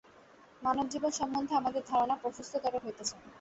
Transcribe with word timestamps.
মানবজীবন 0.61 1.11
সম্বন্ধে 1.19 1.53
আমাদের 1.55 1.83
ধারণা 1.91 2.15
প্রশস্ততর 2.21 2.73
হইতেছে। 2.83 3.15